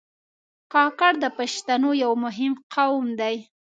کاکړ 0.73 1.13
د 1.23 1.25
پښتنو 1.37 1.89
یو 2.03 2.11
مهم 2.23 2.53
قوم 2.73 3.05
دی. 3.19 3.35